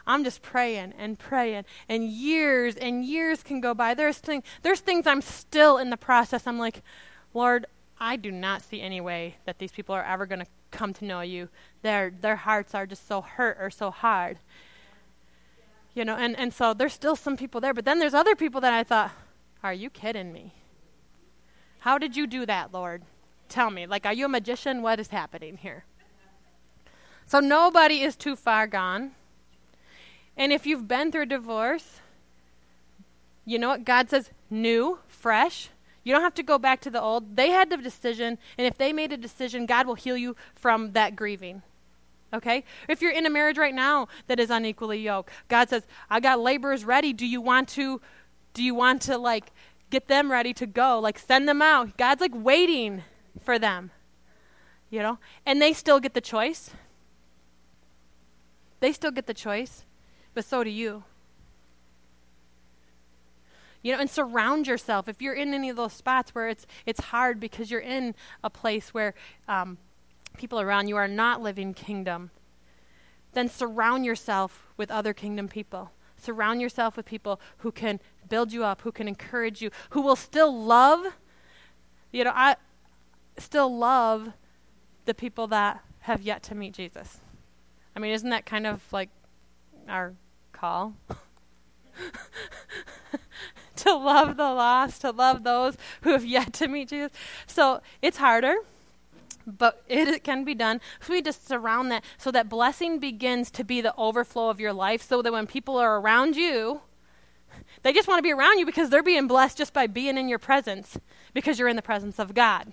[0.06, 3.94] I'm just praying and praying, and years and years can go by.
[3.94, 6.46] There's, thing, there's things I'm still in the process.
[6.46, 6.82] I'm like,
[7.34, 7.66] Lord,
[7.98, 11.04] I do not see any way that these people are ever going to come to
[11.04, 11.48] know you.
[11.82, 14.38] Their their hearts are just so hurt or so hard.
[15.94, 18.60] You know, and, and so there's still some people there, but then there's other people
[18.62, 19.12] that I thought,
[19.62, 20.54] Are you kidding me?
[21.80, 23.02] How did you do that, Lord?
[23.48, 23.86] Tell me.
[23.86, 24.82] Like, are you a magician?
[24.82, 25.84] What is happening here?
[27.26, 29.12] So nobody is too far gone.
[30.36, 32.00] And if you've been through divorce,
[33.44, 33.84] you know what?
[33.84, 35.68] God says new, fresh.
[36.04, 37.36] You don't have to go back to the old.
[37.36, 40.92] They had the decision, and if they made a decision, God will heal you from
[40.92, 41.62] that grieving.
[42.34, 42.64] Okay?
[42.88, 46.40] If you're in a marriage right now that is unequally yoked, God says, I got
[46.40, 47.12] laborers ready.
[47.12, 48.00] Do you want to
[48.54, 49.50] do you want to like
[49.90, 50.98] get them ready to go?
[50.98, 51.96] Like send them out.
[51.96, 53.02] God's like waiting
[53.40, 53.90] for them.
[54.90, 55.18] You know?
[55.46, 56.70] And they still get the choice.
[58.80, 59.84] They still get the choice,
[60.34, 61.04] but so do you.
[63.82, 65.08] You know, and surround yourself.
[65.08, 68.14] If you're in any of those spots where it's it's hard because you're in
[68.44, 69.14] a place where
[69.48, 69.78] um,
[70.36, 72.30] people around you are not living kingdom,
[73.32, 75.90] then surround yourself with other kingdom people.
[76.16, 80.16] Surround yourself with people who can build you up, who can encourage you, who will
[80.16, 81.14] still love.
[82.12, 82.56] You know, I
[83.38, 84.32] still love
[85.04, 87.20] the people that have yet to meet Jesus.
[87.96, 89.10] I mean, isn't that kind of like
[89.88, 90.14] our
[90.52, 90.94] call?
[93.76, 97.12] to love the lost, to love those who have yet to meet Jesus.
[97.46, 98.56] So it's harder,
[99.46, 100.80] but it can be done.
[101.00, 104.72] So we just surround that so that blessing begins to be the overflow of your
[104.72, 106.82] life so that when people are around you,
[107.82, 110.28] they just want to be around you because they're being blessed just by being in
[110.28, 110.98] your presence
[111.34, 112.72] because you're in the presence of God.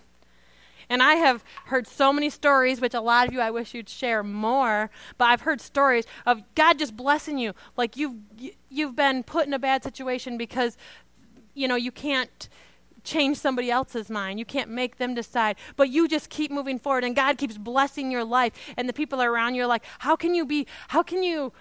[0.90, 3.90] And I have heard so many stories, which a lot of you I wish you'd
[3.90, 7.54] share more, but I've heard stories of God just blessing you.
[7.78, 8.16] Like you've,
[8.70, 10.78] you've been put in a bad situation because,
[11.54, 12.50] you know, you can't
[13.04, 14.40] change somebody else's mind.
[14.40, 15.58] You can't make them decide.
[15.76, 19.22] But you just keep moving forward and God keeps blessing your life and the people
[19.22, 21.54] around you are like, how can you be, how can you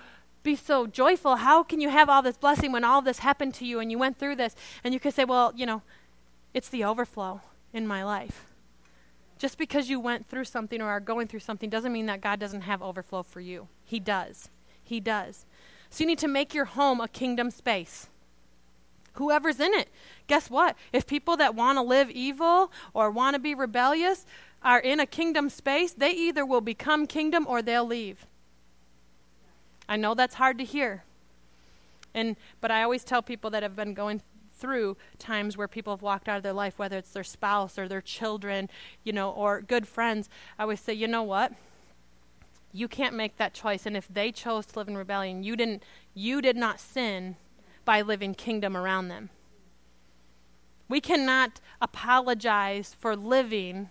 [0.42, 1.36] be so joyful?
[1.36, 3.98] How can you have all this blessing when all this happened to you and you
[3.98, 4.56] went through this?
[4.82, 5.82] And you could say, well, you know,
[6.54, 8.47] it's the overflow in my life.
[9.38, 12.40] Just because you went through something or are going through something doesn't mean that God
[12.40, 13.68] doesn't have overflow for you.
[13.84, 14.50] He does.
[14.82, 15.46] He does.
[15.90, 18.08] So you need to make your home a kingdom space.
[19.14, 19.88] Whoever's in it.
[20.26, 20.76] Guess what?
[20.92, 24.26] If people that want to live evil or want to be rebellious
[24.62, 28.26] are in a kingdom space, they either will become kingdom or they'll leave.
[29.88, 31.04] I know that's hard to hear.
[32.14, 34.22] And but I always tell people that have been going
[34.58, 37.88] through times where people have walked out of their life, whether it's their spouse or
[37.88, 38.68] their children,
[39.04, 41.52] you know, or good friends, I always say, you know what?
[42.72, 43.86] You can't make that choice.
[43.86, 45.82] And if they chose to live in rebellion, you didn't
[46.14, 47.36] you did not sin
[47.84, 49.30] by living kingdom around them.
[50.88, 53.90] We cannot apologize for living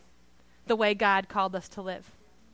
[0.67, 2.11] the way God called us to live.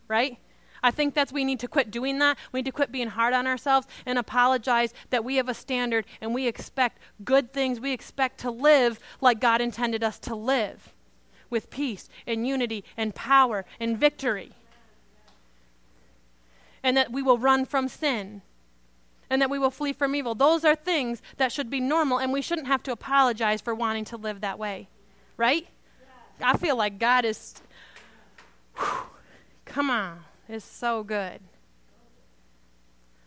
[0.08, 0.38] Right?
[0.84, 2.38] I think that's we need to quit doing that.
[2.52, 6.06] We need to quit being hard on ourselves and apologize that we have a standard
[6.20, 7.80] and we expect good things.
[7.80, 10.94] We expect to live like God intended us to live
[11.50, 14.52] with peace and unity and power and victory.
[16.84, 18.42] And that we will run from sin
[19.30, 20.36] and that we will flee from evil.
[20.36, 24.06] Those are things that should be normal, and we shouldn't have to apologize for wanting
[24.06, 24.90] to live that way.
[25.38, 25.66] Right?
[26.42, 27.56] I feel like God is.
[28.76, 29.08] Whew,
[29.66, 31.40] come on is so good.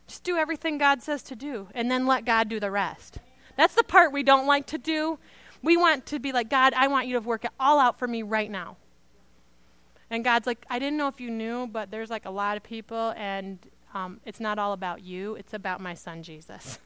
[0.07, 3.18] Just do everything God says to do and then let God do the rest.
[3.57, 5.18] That's the part we don't like to do.
[5.62, 8.07] We want to be like, God, I want you to work it all out for
[8.07, 8.76] me right now.
[10.11, 12.62] And God's like, I didn't know if you knew, but there's like a lot of
[12.62, 13.59] people, and
[13.92, 16.79] um, it's not all about you, it's about my son Jesus.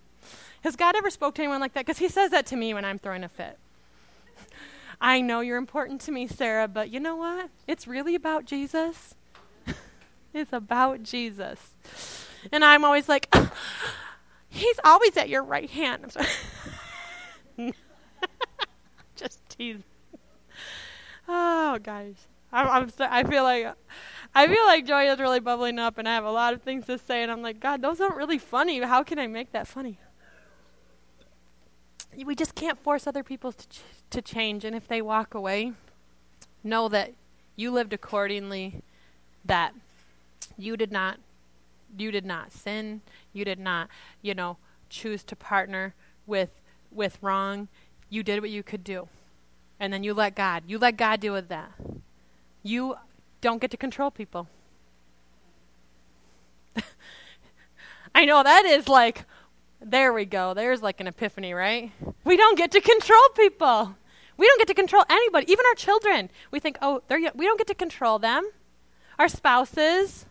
[0.62, 1.84] Has God ever spoke to anyone like that?
[1.84, 3.58] Because he says that to me when I'm throwing a fit.
[5.00, 7.50] I know you're important to me, Sara, but you know what?
[7.66, 9.14] It's really about Jesus.
[10.34, 11.76] It's about Jesus.
[12.50, 13.32] And I'm always like,
[14.48, 16.14] He's always at your right hand.
[19.16, 19.84] Just teasing.
[21.26, 22.26] Oh, guys.
[22.52, 23.74] I'm, I'm so, I feel like
[24.34, 26.86] I feel like joy is really bubbling up, and I have a lot of things
[26.86, 28.80] to say, and I'm like, God, those aren't really funny.
[28.80, 29.98] How can I make that funny?
[32.24, 35.72] We just can't force other people to ch- to change, and if they walk away,
[36.62, 37.14] know that
[37.56, 38.82] you lived accordingly.
[39.44, 39.74] That
[40.56, 41.18] you did not
[41.96, 43.02] you did not sin.
[43.32, 43.88] You did not,
[44.22, 44.56] you know,
[44.88, 45.94] choose to partner
[46.26, 47.68] with with wrong.
[48.08, 49.08] You did what you could do.
[49.80, 50.64] And then you let God.
[50.66, 51.72] You let God deal with that.
[52.62, 52.96] You
[53.40, 54.48] don't get to control people.
[58.14, 59.24] I know that is like
[59.84, 60.54] there we go.
[60.54, 61.90] There's like an epiphany, right?
[62.24, 63.96] We don't get to control people.
[64.36, 66.30] We don't get to control anybody, even our children.
[66.50, 68.48] We think, "Oh, they're we don't get to control them."
[69.18, 70.26] Our spouses,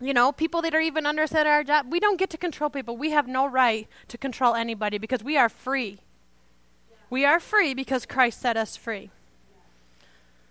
[0.00, 2.70] you know, people that are even under at our job, we don't get to control
[2.70, 2.96] people.
[2.96, 6.00] We have no right to control anybody because we are free.
[7.08, 9.10] We are free because Christ set us free.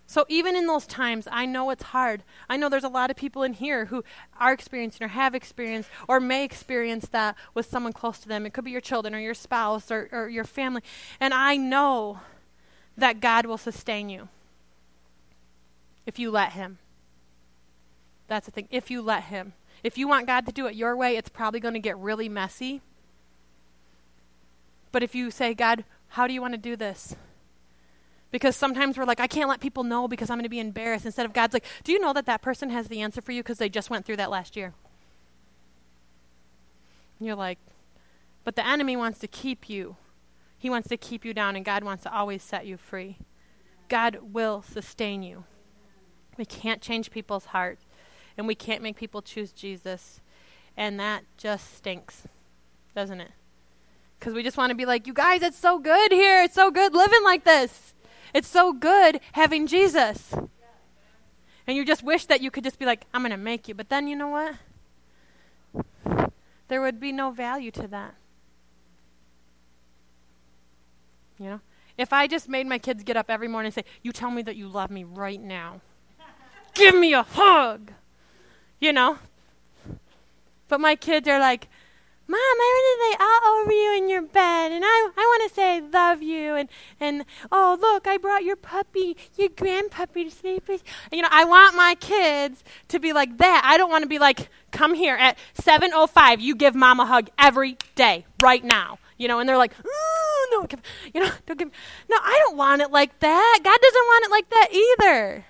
[0.08, 2.22] So even in those times, I know it's hard.
[2.48, 4.04] I know there's a lot of people in here who
[4.38, 8.46] are experiencing or have experienced or may experience that with someone close to them.
[8.46, 10.82] It could be your children or your spouse or, or your family.
[11.18, 12.20] And I know
[12.96, 14.28] that God will sustain you
[16.06, 16.78] if you let Him.
[18.28, 18.68] That's the thing.
[18.70, 19.52] If you let Him.
[19.82, 22.28] If you want God to do it your way, it's probably going to get really
[22.28, 22.80] messy.
[24.90, 27.14] But if you say, God, how do you want to do this?
[28.30, 31.06] Because sometimes we're like, I can't let people know because I'm going to be embarrassed.
[31.06, 33.42] Instead of God's like, do you know that that person has the answer for you
[33.42, 34.74] because they just went through that last year?
[37.18, 37.58] And you're like,
[38.44, 39.96] but the enemy wants to keep you.
[40.58, 43.18] He wants to keep you down, and God wants to always set you free.
[43.88, 45.44] God will sustain you.
[46.36, 47.85] We can't change people's hearts
[48.36, 50.20] and we can't make people choose Jesus.
[50.76, 52.28] And that just stinks,
[52.94, 53.30] doesn't it?
[54.18, 56.42] Because we just want to be like, you guys, it's so good here.
[56.42, 57.94] It's so good living like this.
[58.34, 60.34] It's so good having Jesus.
[61.66, 63.74] And you just wish that you could just be like, I'm going to make you.
[63.74, 64.54] But then you know what?
[66.68, 68.14] There would be no value to that.
[71.38, 71.60] You know?
[71.98, 74.42] If I just made my kids get up every morning and say, You tell me
[74.42, 75.80] that you love me right now,
[76.74, 77.92] give me a hug
[78.80, 79.18] you know.
[80.68, 81.68] But my kids are like,
[82.28, 85.48] Mom, I want to lay all over you in your bed, and I, I want
[85.48, 90.24] to say I love you, and, and oh, look, I brought your puppy, your grandpuppy
[90.24, 90.82] to sleep with.
[91.12, 93.62] You know, I want my kids to be like that.
[93.64, 97.30] I don't want to be like, come here at 7.05, you give mom a hug
[97.38, 98.98] every day, right now.
[99.18, 99.72] You know, and they're like,
[100.50, 100.66] no,
[101.14, 101.70] you know, don't give,
[102.10, 103.60] no, I don't want it like that.
[103.62, 105.44] God doesn't want it like that either.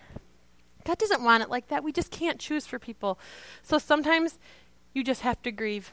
[0.87, 1.83] God doesn't want it like that.
[1.83, 3.19] We just can't choose for people.
[3.63, 4.39] So sometimes
[4.95, 5.93] You just have to grieve.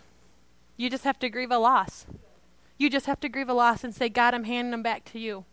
[0.77, 2.06] You just have to grieve a loss.
[2.77, 5.19] You just have to grieve a loss and say, God, I'm handing them back to
[5.19, 5.43] you.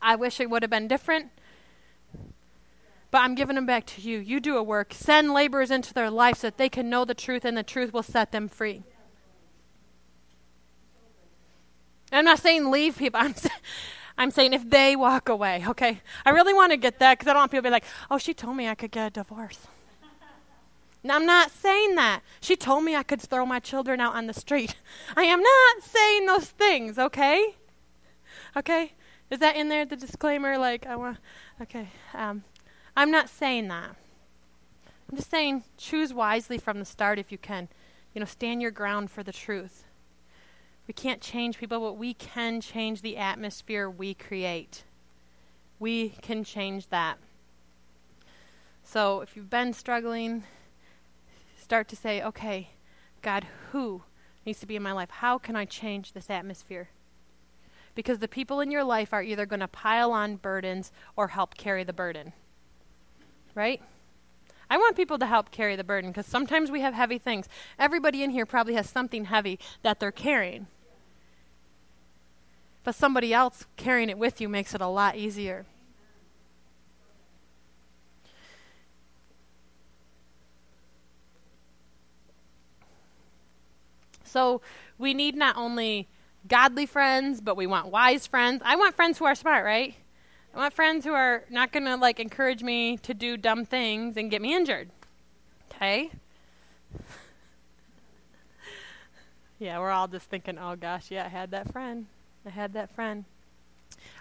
[0.00, 1.30] I wish it would have been different,
[3.10, 4.18] but I'm giving them back to you.
[4.18, 4.94] You do a work.
[4.94, 7.92] Send laborers into their life so that they can know the truth and the truth
[7.92, 8.84] will set them free.
[12.12, 13.20] I'm not saying leave people.
[13.22, 13.34] I'm,
[14.18, 16.02] I'm saying if they walk away, okay?
[16.24, 18.18] I really want to get that because I don't want people to be like, oh,
[18.18, 19.66] she told me I could get a divorce.
[21.02, 22.20] Now, I'm not saying that.
[22.42, 24.74] She told me I could throw my children out on the street.
[25.16, 27.54] I am not saying those things, okay?
[28.54, 28.92] Okay?
[29.30, 30.58] Is that in there, the disclaimer?
[30.58, 31.16] Like, I want,
[31.62, 31.88] okay.
[32.12, 32.44] Um,
[32.94, 33.96] I'm not saying that.
[35.10, 37.68] I'm just saying choose wisely from the start if you can.
[38.14, 39.84] You know, stand your ground for the truth.
[40.90, 44.82] We can't change people, but we can change the atmosphere we create.
[45.78, 47.18] We can change that.
[48.82, 50.42] So if you've been struggling,
[51.56, 52.70] start to say, okay,
[53.22, 54.02] God, who
[54.44, 55.10] needs to be in my life?
[55.10, 56.88] How can I change this atmosphere?
[57.94, 61.54] Because the people in your life are either going to pile on burdens or help
[61.54, 62.32] carry the burden.
[63.54, 63.80] Right?
[64.68, 67.46] I want people to help carry the burden because sometimes we have heavy things.
[67.78, 70.66] Everybody in here probably has something heavy that they're carrying.
[72.82, 75.66] But somebody else carrying it with you makes it a lot easier.
[84.30, 84.62] So
[84.98, 86.08] we need not only
[86.46, 88.62] godly friends, but we want wise friends.
[88.64, 89.94] I want friends who are smart, right?
[90.54, 94.16] I want friends who are not going to like encourage me to do dumb things
[94.16, 94.90] and get me injured.
[95.72, 96.10] Okay?
[99.58, 102.06] yeah, we're all just thinking, "Oh gosh, yeah, I had that friend."
[102.46, 103.24] I had that friend.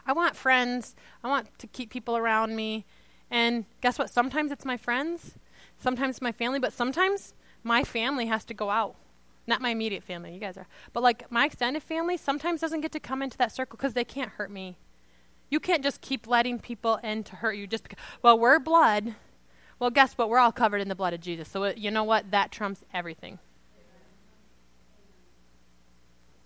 [0.05, 0.95] I want friends.
[1.23, 2.85] I want to keep people around me.
[3.31, 4.09] And guess what?
[4.09, 5.35] Sometimes it's my friends,
[5.79, 8.95] sometimes it's my family, but sometimes my family has to go out.
[9.45, 10.67] Not my immediate family, you guys are.
[10.93, 14.03] But like my extended family sometimes doesn't get to come into that circle because they
[14.03, 14.77] can't hurt me.
[15.49, 19.15] You can't just keep letting people in to hurt you just because, well, we're blood.
[19.79, 20.29] Well, guess what?
[20.29, 21.47] We're all covered in the blood of Jesus.
[21.47, 22.29] So, it, you know what?
[22.29, 23.39] That trumps everything.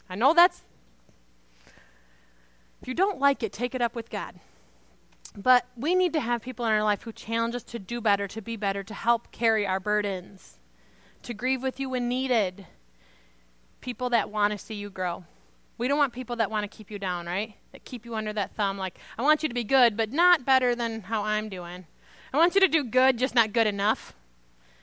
[0.10, 0.62] I know that's
[2.84, 4.36] if you don't like it, take it up with God.
[5.38, 8.28] But we need to have people in our life who challenge us to do better,
[8.28, 10.60] to be better, to help carry our burdens,
[11.22, 12.68] to grieve with you when needed.
[13.80, 15.24] People that want to see you grow.
[15.78, 17.56] We don't want people that want to keep you down, right?
[17.72, 20.46] That keep you under that thumb, like, I want you to be good, but not
[20.46, 21.88] better than how I'm doing.
[22.34, 24.14] I want you to do good, just not good enough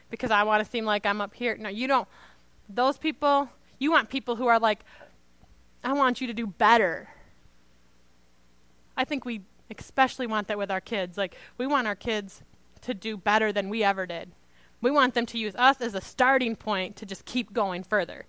[0.08, 1.54] because I want to seem like I'm up here.
[1.54, 2.08] No, you don't.
[2.66, 4.84] Those people, you want people who are like,
[5.84, 7.10] I want you to do better.
[9.00, 9.40] I think we
[9.78, 11.16] especially want that with our kids.
[11.16, 12.42] Like, we want our kids
[12.82, 14.32] to do better than we ever did.
[14.82, 18.26] We want them to use us as a starting point to just keep going further.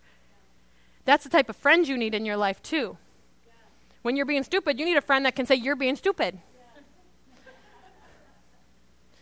[1.03, 2.97] That's the type of friends you need in your life, too.
[4.01, 6.39] When you're being stupid, you need a friend that can say, You're being stupid.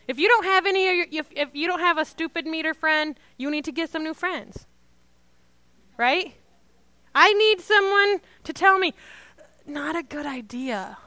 [0.08, 3.50] If you don't have any, if, if you don't have a stupid meter friend, you
[3.50, 4.68] need to get some new friends.
[5.98, 6.36] Right?
[7.16, 8.94] I need someone to tell me,
[9.66, 10.98] not a good idea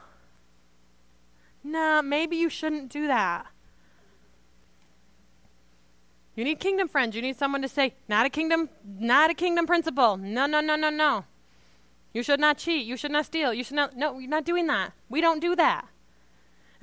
[1.63, 3.47] nah, maybe you shouldn't do that.
[6.35, 7.15] You need kingdom friends.
[7.15, 10.17] You need someone to say, not a kingdom, not a kingdom principle.
[10.17, 11.25] No, no, no, no, no.
[12.13, 12.85] You should not cheat.
[12.85, 13.53] You should not steal.
[13.53, 14.93] You should not, no, you're not doing that.
[15.09, 15.87] We don't do that.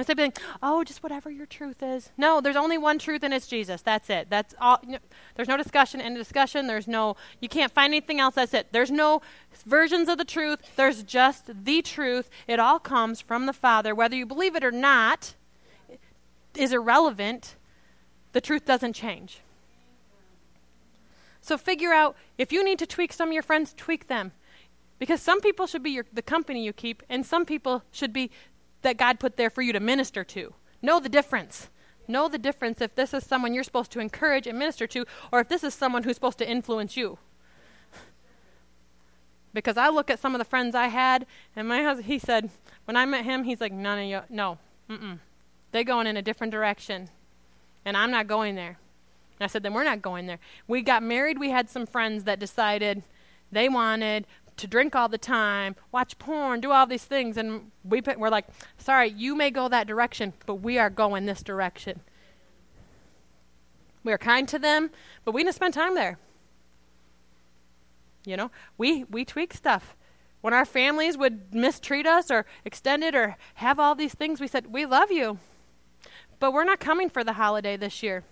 [0.00, 0.32] Instead of being,
[0.62, 2.10] oh, just whatever your truth is.
[2.16, 3.82] No, there's only one truth, and it's Jesus.
[3.82, 4.28] That's it.
[4.30, 4.78] That's all.
[4.82, 4.98] You know,
[5.36, 6.66] there's no discussion in discussion.
[6.68, 8.36] There's no, you can't find anything else.
[8.36, 8.68] That's it.
[8.72, 9.20] There's no
[9.66, 10.74] versions of the truth.
[10.76, 12.30] There's just the truth.
[12.48, 13.94] It all comes from the Father.
[13.94, 15.34] Whether you believe it or not
[16.56, 17.56] is irrelevant.
[18.32, 19.40] The truth doesn't change.
[21.42, 24.32] So figure out if you need to tweak some of your friends, tweak them.
[24.98, 28.30] Because some people should be your, the company you keep, and some people should be
[28.82, 30.54] that God put there for you to minister to.
[30.82, 31.68] Know the difference.
[32.08, 35.40] Know the difference if this is someone you're supposed to encourage and minister to, or
[35.40, 37.18] if this is someone who's supposed to influence you.
[39.52, 41.26] because I look at some of the friends I had,
[41.56, 42.50] and my husband, he said,
[42.84, 45.18] when I met him, he's like, none of you, no, mm-mm.
[45.72, 47.10] They're going in a different direction,
[47.84, 48.78] and I'm not going there.
[49.38, 50.38] And I said, then we're not going there.
[50.66, 53.02] We got married, we had some friends that decided
[53.52, 54.26] they wanted
[54.60, 57.36] to drink all the time, watch porn, do all these things.
[57.36, 58.46] And we, we're like,
[58.78, 62.00] sorry, you may go that direction, but we are going this direction.
[64.04, 64.90] We are kind to them,
[65.24, 66.18] but we didn't spend time there.
[68.24, 69.96] You know, we, we tweak stuff.
[70.40, 74.46] When our families would mistreat us or extend it or have all these things, we
[74.46, 75.38] said, We love you,
[76.38, 78.24] but we're not coming for the holiday this year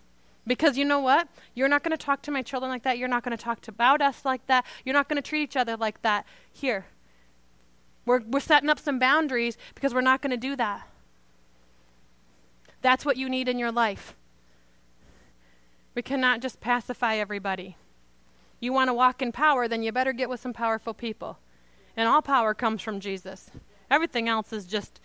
[0.48, 1.28] Because you know what?
[1.54, 2.96] You're not going to talk to my children like that.
[2.96, 4.64] You're not going to talk about us like that.
[4.84, 6.26] You're not going to treat each other like that.
[6.50, 6.86] Here.
[8.06, 10.88] We're, we're setting up some boundaries because we're not going to do that.
[12.80, 14.16] That's what you need in your life.
[15.94, 17.76] We cannot just pacify everybody.
[18.58, 21.38] You want to walk in power, then you better get with some powerful people.
[21.96, 23.50] And all power comes from Jesus.
[23.90, 25.00] Everything else is just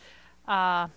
[0.48, 0.88] uh,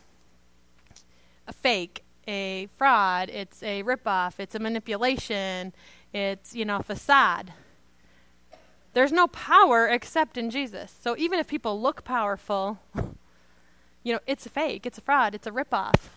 [1.49, 5.73] a fake a fraud, it's a ripoff, it's a manipulation,
[6.13, 7.53] it's, you know, facade.
[8.95, 10.95] There's no power except in Jesus.
[11.03, 12.79] So even if people look powerful,
[14.03, 16.09] you know, it's a fake, it's a fraud, it's a ripoff.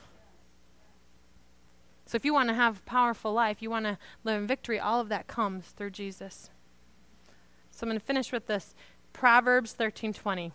[2.05, 4.79] So if you want to have a powerful life, you want to live in victory,
[4.79, 6.49] all of that comes through Jesus.
[7.69, 8.73] So I'm going to finish with this
[9.13, 10.51] Proverbs 13:20.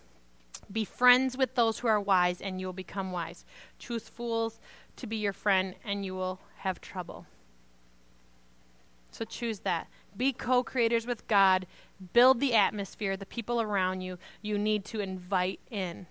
[0.73, 3.45] Be friends with those who are wise and you will become wise.
[3.79, 4.59] Choose fools
[4.97, 7.27] to be your friend and you will have trouble.
[9.11, 9.89] So choose that.
[10.17, 11.67] Be co creators with God.
[12.13, 16.07] Build the atmosphere, the people around you, you need to invite in.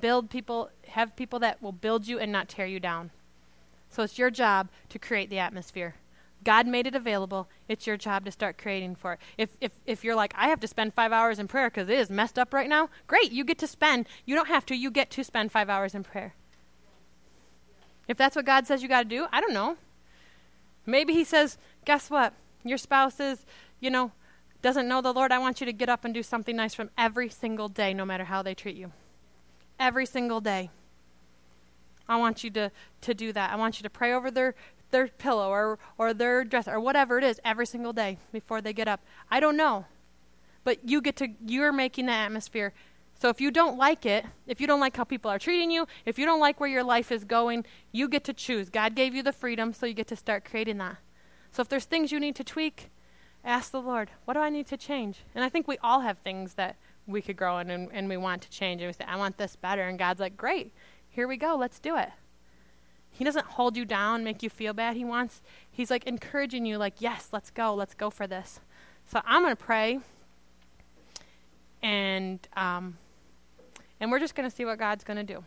[0.00, 3.10] Build people, have people that will build you and not tear you down.
[3.90, 5.96] So it's your job to create the atmosphere.
[6.44, 7.48] God made it available.
[7.68, 9.20] It's your job to start creating for it.
[9.38, 11.98] If, if, if you're like, I have to spend five hours in prayer because it
[11.98, 13.32] is messed up right now, great.
[13.32, 14.06] You get to spend.
[14.24, 14.74] You don't have to.
[14.74, 16.34] You get to spend five hours in prayer.
[18.08, 19.76] If that's what God says you got to do, I don't know.
[20.86, 22.34] Maybe He says, guess what?
[22.64, 23.44] Your spouse is,
[23.80, 24.12] you know,
[24.62, 25.32] doesn't know the Lord.
[25.32, 28.04] I want you to get up and do something nice from every single day, no
[28.04, 28.92] matter how they treat you.
[29.78, 30.70] Every single day.
[32.08, 32.70] I want you to,
[33.02, 33.52] to do that.
[33.52, 34.54] I want you to pray over their,
[34.90, 38.72] their pillow or, or their dress or whatever it is every single day before they
[38.72, 39.00] get up.
[39.30, 39.86] I don't know.
[40.64, 42.72] But you get to, you're making the atmosphere
[43.22, 45.86] so if you don't like it, if you don't like how people are treating you,
[46.04, 48.68] if you don't like where your life is going, you get to choose.
[48.68, 50.96] God gave you the freedom, so you get to start creating that.
[51.52, 52.90] So if there's things you need to tweak,
[53.44, 55.20] ask the Lord, what do I need to change?
[55.36, 56.74] And I think we all have things that
[57.06, 58.82] we could grow in and, and we want to change.
[58.82, 59.82] And we say, I want this better.
[59.82, 60.72] And God's like, great,
[61.08, 62.10] here we go, let's do it.
[63.12, 64.96] He doesn't hold you down, make you feel bad.
[64.96, 68.58] He wants, he's like encouraging you, like, yes, let's go, let's go for this.
[69.06, 70.00] So I'm going to pray.
[71.84, 72.98] And um,
[74.02, 75.44] and we're just going to see what God's going to do.